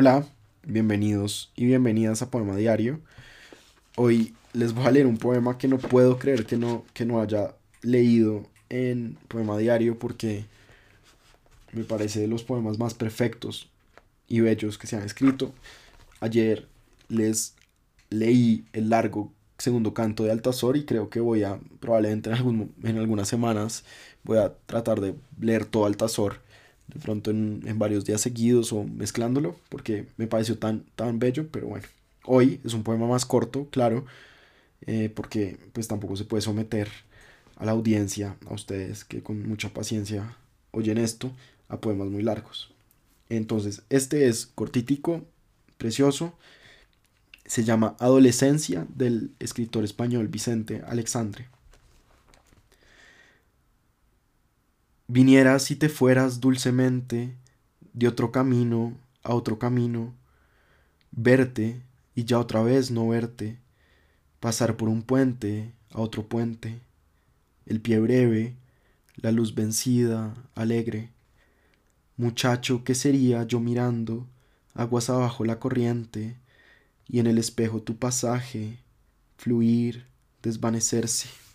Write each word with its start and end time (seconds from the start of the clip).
Hola, 0.00 0.24
bienvenidos 0.62 1.50
y 1.56 1.66
bienvenidas 1.66 2.22
a 2.22 2.30
Poema 2.30 2.54
Diario. 2.54 3.00
Hoy 3.96 4.32
les 4.52 4.72
voy 4.72 4.86
a 4.86 4.92
leer 4.92 5.08
un 5.08 5.16
poema 5.16 5.58
que 5.58 5.66
no 5.66 5.78
puedo 5.78 6.20
creer 6.20 6.46
que 6.46 6.56
no, 6.56 6.84
que 6.94 7.04
no 7.04 7.20
haya 7.20 7.56
leído 7.82 8.46
en 8.68 9.18
Poema 9.26 9.58
Diario 9.58 9.98
porque 9.98 10.44
me 11.72 11.82
parece 11.82 12.20
de 12.20 12.28
los 12.28 12.44
poemas 12.44 12.78
más 12.78 12.94
perfectos 12.94 13.70
y 14.28 14.38
bellos 14.38 14.78
que 14.78 14.86
se 14.86 14.94
han 14.94 15.02
escrito. 15.02 15.52
Ayer 16.20 16.68
les 17.08 17.56
leí 18.08 18.66
el 18.72 18.90
largo 18.90 19.32
segundo 19.58 19.94
canto 19.94 20.22
de 20.22 20.30
Altazor 20.30 20.76
y 20.76 20.84
creo 20.84 21.10
que 21.10 21.18
voy 21.18 21.42
a, 21.42 21.58
probablemente 21.80 22.30
en, 22.30 22.72
en 22.84 22.98
algunas 22.98 23.26
semanas, 23.26 23.82
voy 24.22 24.38
a 24.38 24.54
tratar 24.66 25.00
de 25.00 25.16
leer 25.40 25.64
todo 25.64 25.86
Altazor 25.86 26.46
de 26.88 27.00
pronto 27.00 27.30
en, 27.30 27.78
varios 27.78 28.04
días 28.04 28.20
seguidos 28.20 28.72
o 28.72 28.84
mezclándolo, 28.84 29.56
porque 29.68 30.06
me 30.16 30.26
pareció 30.26 30.58
tan, 30.58 30.84
tan 30.96 31.18
bello, 31.18 31.46
pero 31.50 31.68
bueno, 31.68 31.86
hoy 32.24 32.60
es 32.64 32.74
un 32.74 32.82
poema 32.82 33.06
más 33.06 33.26
corto, 33.26 33.68
claro, 33.70 34.04
eh, 34.86 35.10
porque 35.14 35.58
pues 35.72 35.88
tampoco 35.88 36.16
se 36.16 36.24
puede 36.24 36.42
someter 36.42 36.88
a 37.56 37.64
la 37.64 37.72
audiencia, 37.72 38.36
a 38.46 38.54
ustedes 38.54 39.04
que 39.04 39.22
con 39.22 39.46
mucha 39.48 39.68
paciencia 39.70 40.36
oyen 40.70 40.98
esto, 40.98 41.32
a 41.68 41.80
poemas 41.80 42.08
muy 42.08 42.22
largos. 42.22 42.70
Entonces, 43.28 43.82
este 43.90 44.28
es 44.28 44.46
cortitico, 44.46 45.24
precioso, 45.76 46.32
se 47.44 47.64
llama 47.64 47.96
Adolescencia 47.98 48.86
del 48.94 49.32
escritor 49.38 49.84
español 49.84 50.28
Vicente 50.28 50.82
Alexandre. 50.86 51.48
Vinieras 55.10 55.70
y 55.70 55.76
te 55.76 55.88
fueras 55.88 56.38
dulcemente 56.38 57.34
de 57.94 58.08
otro 58.08 58.30
camino 58.30 58.92
a 59.22 59.34
otro 59.34 59.58
camino, 59.58 60.14
verte 61.12 61.80
y 62.14 62.24
ya 62.24 62.38
otra 62.38 62.62
vez 62.62 62.90
no 62.90 63.08
verte, 63.08 63.58
pasar 64.38 64.76
por 64.76 64.90
un 64.90 65.00
puente 65.00 65.72
a 65.92 66.02
otro 66.02 66.28
puente, 66.28 66.80
el 67.64 67.80
pie 67.80 68.00
breve, 68.00 68.54
la 69.16 69.32
luz 69.32 69.54
vencida, 69.54 70.34
alegre. 70.54 71.10
Muchacho, 72.18 72.84
¿qué 72.84 72.94
sería 72.94 73.44
yo 73.44 73.60
mirando 73.60 74.26
aguas 74.74 75.08
abajo 75.08 75.42
la 75.46 75.58
corriente 75.58 76.36
y 77.06 77.18
en 77.18 77.26
el 77.26 77.38
espejo 77.38 77.80
tu 77.80 77.96
pasaje, 77.96 78.78
fluir, 79.38 80.04
desvanecerse? 80.42 81.47